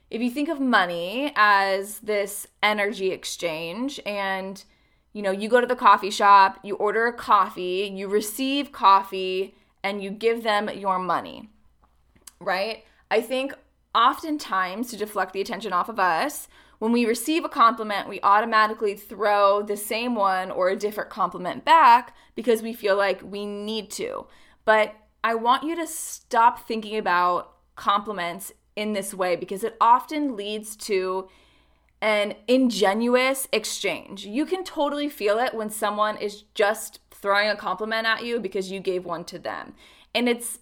if 0.09 0.21
you 0.21 0.29
think 0.29 0.47
of 0.47 0.59
money 0.59 1.33
as 1.35 1.99
this 1.99 2.47
energy 2.61 3.11
exchange 3.11 3.99
and 4.05 4.63
you 5.13 5.21
know, 5.21 5.31
you 5.31 5.47
go 5.47 5.61
to 5.61 5.67
the 5.67 5.75
coffee 5.75 6.09
shop, 6.09 6.59
you 6.63 6.75
order 6.75 7.05
a 7.05 7.13
coffee, 7.13 7.91
you 7.93 8.07
receive 8.07 8.71
coffee, 8.71 9.53
and 9.83 10.03
you 10.03 10.09
give 10.09 10.43
them 10.43 10.69
your 10.69 10.97
money, 10.97 11.49
right? 12.39 12.83
I 13.13 13.21
think 13.21 13.53
oftentimes 13.93 14.89
to 14.89 14.97
deflect 14.97 15.33
the 15.33 15.41
attention 15.41 15.71
off 15.71 15.87
of 15.87 15.99
us, 15.99 16.47
when 16.79 16.91
we 16.91 17.05
receive 17.05 17.45
a 17.45 17.49
compliment, 17.49 18.09
we 18.09 18.19
automatically 18.21 18.95
throw 18.95 19.61
the 19.61 19.77
same 19.77 20.15
one 20.15 20.49
or 20.49 20.69
a 20.69 20.75
different 20.75 21.11
compliment 21.11 21.63
back 21.63 22.15
because 22.33 22.63
we 22.63 22.73
feel 22.73 22.95
like 22.95 23.21
we 23.21 23.45
need 23.45 23.91
to. 23.91 24.25
But 24.65 24.95
I 25.23 25.35
want 25.35 25.61
you 25.61 25.75
to 25.75 25.85
stop 25.85 26.67
thinking 26.67 26.97
about 26.97 27.51
compliments 27.75 28.51
in 28.75 28.93
this 28.93 29.13
way 29.13 29.35
because 29.35 29.63
it 29.63 29.77
often 29.79 30.35
leads 30.35 30.75
to 30.77 31.29
an 32.01 32.33
ingenuous 32.47 33.47
exchange. 33.53 34.25
You 34.25 34.47
can 34.47 34.63
totally 34.63 35.07
feel 35.07 35.37
it 35.37 35.53
when 35.53 35.69
someone 35.69 36.17
is 36.17 36.45
just 36.55 36.99
throwing 37.11 37.49
a 37.49 37.55
compliment 37.55 38.07
at 38.07 38.25
you 38.25 38.39
because 38.39 38.71
you 38.71 38.79
gave 38.79 39.05
one 39.05 39.23
to 39.25 39.37
them. 39.37 39.75
And 40.15 40.27
it's 40.27 40.57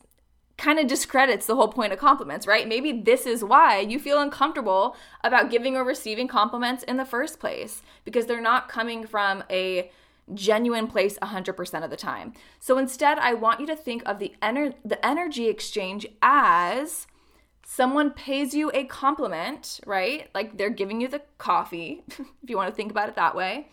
kind 0.62 0.78
of 0.78 0.86
discredits 0.86 1.48
the 1.48 1.56
whole 1.56 1.68
point 1.68 1.92
of 1.92 1.98
compliments, 1.98 2.46
right? 2.46 2.68
Maybe 2.68 2.92
this 2.92 3.26
is 3.26 3.44
why 3.44 3.80
you 3.80 3.98
feel 3.98 4.22
uncomfortable 4.22 4.96
about 5.24 5.50
giving 5.50 5.76
or 5.76 5.84
receiving 5.84 6.28
compliments 6.28 6.84
in 6.84 6.98
the 6.98 7.06
first 7.06 7.40
place 7.40 7.82
because 8.06 8.28
they're 8.28 8.40
not 8.40 8.70
coming 8.70 9.08
from 9.08 9.44
a 9.50 9.90
genuine 10.36 10.86
place 10.86 11.18
100% 11.20 11.84
of 11.84 11.90
the 11.90 11.98
time. 11.98 12.34
So 12.60 12.78
instead, 12.78 13.18
I 13.18 13.34
want 13.34 13.60
you 13.60 13.66
to 13.66 13.76
think 13.76 14.04
of 14.06 14.20
the 14.20 14.36
ener- 14.44 14.76
the 14.86 15.04
energy 15.04 15.48
exchange 15.48 16.06
as 16.22 17.08
someone 17.66 18.12
pays 18.12 18.54
you 18.54 18.70
a 18.76 18.84
compliment, 18.84 19.80
right? 19.88 20.30
Like 20.36 20.58
they're 20.58 20.70
giving 20.70 21.02
you 21.02 21.08
the 21.08 21.24
coffee, 21.40 22.04
if 22.44 22.50
you 22.50 22.56
want 22.56 22.70
to 22.70 22.76
think 22.76 22.92
about 22.92 23.10
it 23.10 23.16
that 23.16 23.36
way. 23.36 23.68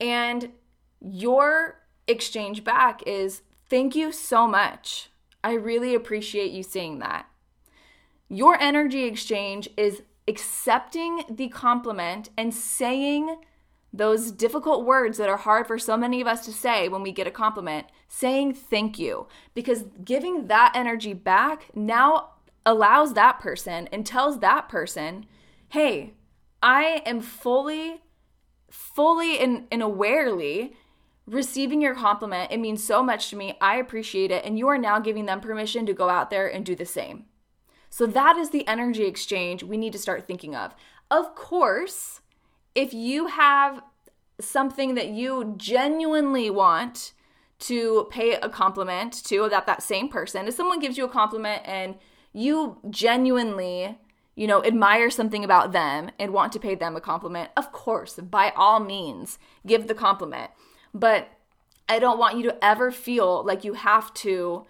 And 0.00 0.52
your 0.98 1.82
exchange 2.08 2.64
back 2.64 3.02
is 3.06 3.42
thank 3.68 3.94
you 3.94 4.12
so 4.12 4.48
much. 4.48 5.10
I 5.46 5.52
really 5.52 5.94
appreciate 5.94 6.50
you 6.50 6.64
saying 6.64 6.98
that. 6.98 7.26
Your 8.28 8.60
energy 8.60 9.04
exchange 9.04 9.68
is 9.76 10.02
accepting 10.26 11.22
the 11.30 11.46
compliment 11.46 12.30
and 12.36 12.52
saying 12.52 13.36
those 13.92 14.32
difficult 14.32 14.84
words 14.84 15.18
that 15.18 15.28
are 15.28 15.36
hard 15.36 15.68
for 15.68 15.78
so 15.78 15.96
many 15.96 16.20
of 16.20 16.26
us 16.26 16.44
to 16.46 16.52
say 16.52 16.88
when 16.88 17.00
we 17.00 17.12
get 17.12 17.28
a 17.28 17.30
compliment, 17.30 17.86
saying 18.08 18.54
thank 18.54 18.98
you. 18.98 19.28
Because 19.54 19.84
giving 20.04 20.48
that 20.48 20.72
energy 20.74 21.12
back 21.12 21.70
now 21.76 22.30
allows 22.66 23.14
that 23.14 23.38
person 23.38 23.88
and 23.92 24.04
tells 24.04 24.40
that 24.40 24.68
person, 24.68 25.26
hey, 25.68 26.14
I 26.60 27.02
am 27.06 27.20
fully, 27.20 28.02
fully 28.68 29.38
and, 29.38 29.68
and 29.70 29.80
awarely 29.80 30.72
receiving 31.26 31.80
your 31.80 31.94
compliment. 31.94 32.52
It 32.52 32.60
means 32.60 32.82
so 32.82 33.02
much 33.02 33.30
to 33.30 33.36
me. 33.36 33.56
I 33.60 33.76
appreciate 33.76 34.30
it. 34.30 34.44
And 34.44 34.58
you 34.58 34.68
are 34.68 34.78
now 34.78 34.98
giving 35.00 35.26
them 35.26 35.40
permission 35.40 35.86
to 35.86 35.92
go 35.92 36.08
out 36.08 36.30
there 36.30 36.46
and 36.46 36.64
do 36.64 36.74
the 36.76 36.86
same. 36.86 37.24
So 37.90 38.06
that 38.06 38.36
is 38.36 38.50
the 38.50 38.66
energy 38.68 39.04
exchange 39.04 39.62
we 39.62 39.76
need 39.76 39.92
to 39.92 39.98
start 39.98 40.26
thinking 40.26 40.54
of. 40.54 40.74
Of 41.10 41.34
course, 41.34 42.20
if 42.74 42.92
you 42.92 43.28
have 43.28 43.80
something 44.40 44.94
that 44.94 45.08
you 45.08 45.54
genuinely 45.56 46.50
want 46.50 47.12
to 47.58 48.06
pay 48.10 48.34
a 48.34 48.48
compliment 48.48 49.24
to 49.24 49.48
that 49.48 49.66
that 49.66 49.82
same 49.82 50.08
person, 50.08 50.46
if 50.46 50.54
someone 50.54 50.78
gives 50.78 50.98
you 50.98 51.04
a 51.06 51.08
compliment 51.08 51.62
and 51.64 51.94
you 52.32 52.78
genuinely, 52.90 53.98
you 54.34 54.46
know, 54.46 54.62
admire 54.62 55.08
something 55.08 55.42
about 55.42 55.72
them 55.72 56.10
and 56.18 56.34
want 56.34 56.52
to 56.52 56.60
pay 56.60 56.74
them 56.74 56.96
a 56.96 57.00
compliment, 57.00 57.48
of 57.56 57.72
course, 57.72 58.16
by 58.16 58.52
all 58.54 58.78
means, 58.78 59.38
give 59.66 59.88
the 59.88 59.94
compliment. 59.94 60.50
But 60.98 61.28
I 61.88 61.98
don't 61.98 62.18
want 62.18 62.36
you 62.38 62.42
to 62.44 62.64
ever 62.64 62.90
feel 62.90 63.44
like 63.44 63.64
you 63.64 63.74
have 63.74 64.12
to 64.14 64.66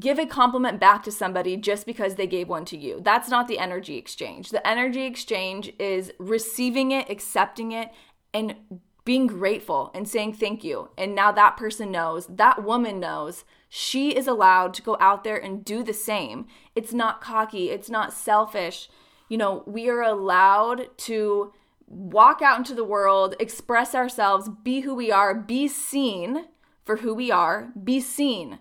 give 0.00 0.18
a 0.18 0.24
compliment 0.24 0.80
back 0.80 1.02
to 1.02 1.12
somebody 1.12 1.56
just 1.58 1.84
because 1.84 2.14
they 2.14 2.26
gave 2.26 2.48
one 2.48 2.64
to 2.64 2.78
you. 2.78 3.00
That's 3.02 3.28
not 3.28 3.46
the 3.46 3.58
energy 3.58 3.98
exchange. 3.98 4.48
The 4.48 4.66
energy 4.66 5.02
exchange 5.02 5.72
is 5.78 6.10
receiving 6.18 6.90
it, 6.90 7.10
accepting 7.10 7.72
it, 7.72 7.90
and 8.32 8.56
being 9.04 9.26
grateful 9.26 9.90
and 9.94 10.08
saying 10.08 10.32
thank 10.32 10.64
you. 10.64 10.88
And 10.96 11.14
now 11.14 11.30
that 11.32 11.58
person 11.58 11.90
knows, 11.90 12.26
that 12.28 12.64
woman 12.64 12.98
knows 12.98 13.44
she 13.68 14.16
is 14.16 14.26
allowed 14.26 14.72
to 14.74 14.82
go 14.82 14.96
out 15.00 15.24
there 15.24 15.36
and 15.36 15.64
do 15.64 15.82
the 15.82 15.92
same. 15.92 16.46
It's 16.74 16.94
not 16.94 17.20
cocky, 17.20 17.68
it's 17.68 17.90
not 17.90 18.14
selfish. 18.14 18.88
You 19.28 19.36
know, 19.36 19.64
we 19.66 19.90
are 19.90 20.02
allowed 20.02 20.96
to 20.98 21.52
walk 21.92 22.40
out 22.40 22.58
into 22.58 22.74
the 22.74 22.84
world, 22.84 23.36
express 23.38 23.94
ourselves, 23.94 24.48
be 24.64 24.80
who 24.80 24.94
we 24.94 25.12
are, 25.12 25.34
be 25.34 25.68
seen 25.68 26.46
for 26.84 26.96
who 26.96 27.14
we 27.14 27.30
are, 27.30 27.70
be 27.84 28.00
seen. 28.00 28.58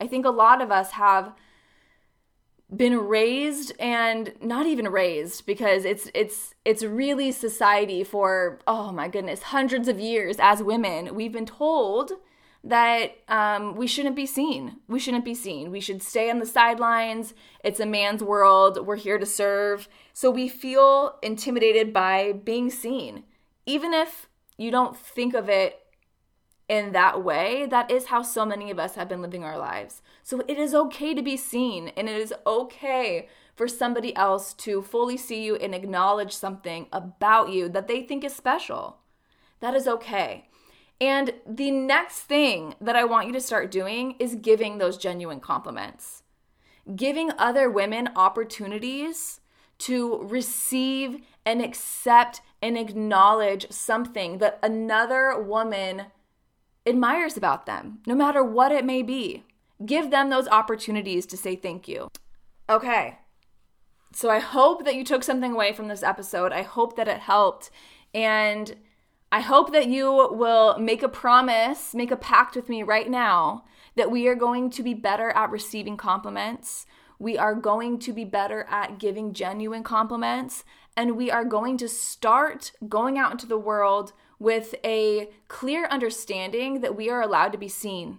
I 0.00 0.08
think 0.08 0.26
a 0.26 0.30
lot 0.30 0.60
of 0.60 0.72
us 0.72 0.92
have 0.92 1.32
been 2.74 2.96
raised 2.98 3.72
and 3.78 4.32
not 4.40 4.66
even 4.66 4.88
raised 4.88 5.46
because 5.46 5.84
it's 5.84 6.08
it's 6.14 6.54
it's 6.64 6.82
really 6.82 7.30
society 7.30 8.02
for 8.02 8.58
oh 8.66 8.90
my 8.90 9.08
goodness 9.08 9.42
hundreds 9.42 9.88
of 9.88 10.00
years 10.00 10.36
as 10.40 10.62
women 10.62 11.14
we've 11.14 11.32
been 11.32 11.44
told 11.44 12.12
that 12.64 13.16
um, 13.28 13.74
we 13.74 13.86
shouldn't 13.86 14.14
be 14.14 14.26
seen 14.26 14.76
we 14.86 15.00
shouldn't 15.00 15.24
be 15.24 15.34
seen 15.34 15.70
we 15.70 15.80
should 15.80 16.02
stay 16.02 16.30
on 16.30 16.38
the 16.38 16.46
sidelines 16.46 17.34
it's 17.64 17.80
a 17.80 17.86
man's 17.86 18.22
world 18.22 18.86
we're 18.86 18.96
here 18.96 19.18
to 19.18 19.26
serve 19.26 19.88
so 20.12 20.30
we 20.30 20.48
feel 20.48 21.16
intimidated 21.22 21.92
by 21.92 22.32
being 22.32 22.70
seen 22.70 23.24
even 23.66 23.92
if 23.92 24.28
you 24.56 24.70
don't 24.70 24.96
think 24.96 25.34
of 25.34 25.48
it 25.48 25.82
in 26.72 26.92
that 26.92 27.22
way, 27.22 27.66
that 27.66 27.90
is 27.90 28.06
how 28.06 28.22
so 28.22 28.46
many 28.46 28.70
of 28.70 28.78
us 28.78 28.94
have 28.94 29.06
been 29.06 29.20
living 29.20 29.44
our 29.44 29.58
lives. 29.58 30.00
So 30.22 30.42
it 30.48 30.58
is 30.58 30.74
okay 30.74 31.12
to 31.12 31.20
be 31.20 31.36
seen 31.36 31.88
and 31.98 32.08
it 32.08 32.16
is 32.16 32.32
okay 32.46 33.28
for 33.54 33.68
somebody 33.68 34.16
else 34.16 34.54
to 34.54 34.80
fully 34.80 35.18
see 35.18 35.44
you 35.44 35.56
and 35.56 35.74
acknowledge 35.74 36.32
something 36.32 36.86
about 36.90 37.50
you 37.50 37.68
that 37.68 37.88
they 37.88 38.02
think 38.02 38.24
is 38.24 38.34
special. 38.34 39.00
That 39.60 39.74
is 39.74 39.86
okay. 39.86 40.48
And 41.00 41.34
the 41.46 41.70
next 41.70 42.20
thing 42.20 42.74
that 42.80 42.96
I 42.96 43.04
want 43.04 43.26
you 43.26 43.32
to 43.32 43.40
start 43.40 43.70
doing 43.70 44.14
is 44.18 44.36
giving 44.36 44.78
those 44.78 44.96
genuine 44.96 45.40
compliments. 45.40 46.22
Giving 46.94 47.30
other 47.38 47.68
women 47.70 48.10
opportunities 48.16 49.40
to 49.78 50.22
receive 50.22 51.22
and 51.44 51.60
accept 51.60 52.40
and 52.60 52.78
acknowledge 52.78 53.70
something 53.70 54.38
that 54.38 54.58
another 54.62 55.40
woman 55.40 56.06
admires 56.86 57.36
about 57.36 57.66
them, 57.66 57.98
no 58.06 58.14
matter 58.14 58.42
what 58.42 58.72
it 58.72 58.84
may 58.84 59.02
be. 59.02 59.44
Give 59.84 60.10
them 60.10 60.30
those 60.30 60.46
opportunities 60.48 61.26
to 61.26 61.36
say 61.36 61.56
thank 61.56 61.88
you. 61.88 62.08
Okay. 62.70 63.18
So 64.12 64.30
I 64.30 64.38
hope 64.38 64.84
that 64.84 64.94
you 64.94 65.04
took 65.04 65.24
something 65.24 65.52
away 65.52 65.72
from 65.72 65.88
this 65.88 66.02
episode. 66.02 66.52
I 66.52 66.62
hope 66.62 66.96
that 66.96 67.08
it 67.08 67.20
helped. 67.20 67.70
And 68.14 68.76
I 69.32 69.40
hope 69.40 69.72
that 69.72 69.86
you 69.86 70.12
will 70.12 70.78
make 70.78 71.02
a 71.02 71.08
promise, 71.08 71.94
make 71.94 72.10
a 72.10 72.16
pact 72.16 72.54
with 72.54 72.68
me 72.68 72.82
right 72.82 73.08
now 73.08 73.64
that 73.96 74.10
we 74.10 74.28
are 74.28 74.34
going 74.34 74.68
to 74.68 74.82
be 74.82 74.92
better 74.92 75.30
at 75.30 75.50
receiving 75.50 75.96
compliments. 75.96 76.84
We 77.18 77.38
are 77.38 77.54
going 77.54 77.98
to 78.00 78.12
be 78.12 78.26
better 78.26 78.66
at 78.68 78.98
giving 78.98 79.32
genuine 79.32 79.84
compliments. 79.84 80.64
And 80.98 81.16
we 81.16 81.30
are 81.30 81.46
going 81.46 81.78
to 81.78 81.88
start 81.88 82.72
going 82.90 83.18
out 83.18 83.32
into 83.32 83.46
the 83.46 83.56
world 83.56 84.12
with 84.38 84.74
a 84.84 85.30
clear 85.48 85.86
understanding 85.86 86.82
that 86.82 86.94
we 86.94 87.08
are 87.08 87.22
allowed 87.22 87.52
to 87.52 87.58
be 87.58 87.68
seen. 87.68 88.18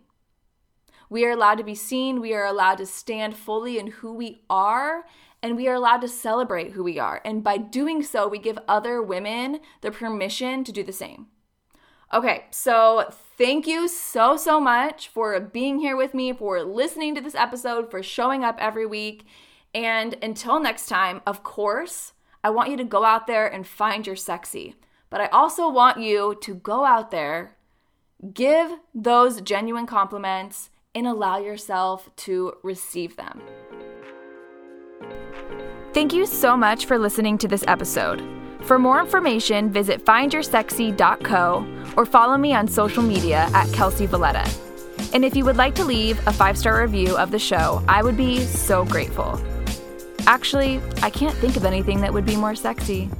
We 1.12 1.26
are 1.26 1.32
allowed 1.32 1.60
to 1.60 1.64
be 1.64 1.76
seen, 1.76 2.22
we 2.22 2.34
are 2.34 2.46
allowed 2.46 2.80
to 2.80 2.88
stand 2.88 3.38
fully 3.38 3.78
in 3.78 3.86
who 3.88 4.14
we 4.14 4.42
are, 4.50 5.06
and 5.44 5.58
we 5.58 5.68
are 5.68 5.76
allowed 5.76 6.00
to 6.00 6.08
celebrate 6.08 6.72
who 6.72 6.84
we 6.84 6.98
are. 6.98 7.22
And 7.26 7.44
by 7.44 7.58
doing 7.58 8.02
so, 8.02 8.30
we 8.30 8.40
give 8.40 8.58
other 8.66 9.02
women 9.02 9.60
the 9.82 9.92
permission 9.92 10.64
to 10.64 10.72
do 10.72 10.84
the 10.84 10.94
same. 10.94 11.28
Okay, 12.14 12.46
so 12.50 13.12
thank 13.38 13.68
you 13.68 13.90
so, 13.90 14.38
so 14.38 14.62
much 14.62 15.10
for 15.10 15.38
being 15.42 15.80
here 15.80 15.98
with 15.98 16.14
me, 16.14 16.32
for 16.32 16.64
listening 16.64 17.14
to 17.16 17.22
this 17.22 17.36
episode, 17.36 17.92
for 17.92 18.02
showing 18.02 18.44
up 18.44 18.56
every 18.60 18.86
week. 18.86 19.26
And 19.76 20.16
until 20.24 20.62
next 20.62 20.88
time, 20.88 21.22
of 21.28 21.44
course, 21.44 22.14
I 22.42 22.50
want 22.50 22.70
you 22.70 22.78
to 22.78 22.84
go 22.86 23.04
out 23.04 23.28
there 23.28 23.48
and 23.48 23.68
find 23.68 24.08
your 24.08 24.16
sexy. 24.16 24.76
But 25.10 25.20
I 25.20 25.28
also 25.28 25.70
want 25.70 26.00
you 26.00 26.38
to 26.42 26.56
go 26.56 26.86
out 26.86 27.12
there, 27.12 27.58
give 28.34 28.72
those 28.96 29.42
genuine 29.42 29.88
compliments, 29.88 30.70
and 30.96 31.06
allow 31.06 31.38
yourself 31.38 32.10
to 32.18 32.54
receive 32.64 33.18
them. 33.18 33.42
Thank 35.94 36.12
you 36.12 36.26
so 36.26 36.58
much 36.58 36.88
for 36.88 36.98
listening 36.98 37.38
to 37.38 37.48
this 37.48 37.64
episode. 37.68 38.24
For 38.64 38.80
more 38.80 39.00
information, 39.00 39.70
visit 39.70 40.04
findyoursexy.co 40.04 41.94
or 41.96 42.06
follow 42.08 42.36
me 42.36 42.52
on 42.52 42.68
social 42.68 43.04
media 43.04 43.48
at 43.54 43.68
Kelcy 43.68 44.08
Valletta. 44.08 44.50
And 45.14 45.24
if 45.24 45.36
you 45.36 45.46
would 45.46 45.56
like 45.56 45.76
to 45.76 45.86
leave 45.86 46.18
a 46.26 46.34
five 46.34 46.58
star 46.58 46.82
review 46.82 47.16
of 47.16 47.30
the 47.30 47.38
show, 47.38 47.84
I 47.88 48.02
would 48.02 48.18
be 48.18 48.40
so 48.40 48.86
grateful. 48.86 49.40
Actually, 50.26 50.82
I 51.04 51.12
can't 51.12 51.36
think 51.36 51.58
of 51.58 51.64
anything 51.64 52.02
that 52.02 52.12
would 52.12 52.26
be 52.26 52.38
more 52.38 52.56
sexy. 52.56 53.12